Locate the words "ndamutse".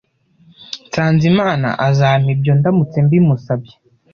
2.59-2.97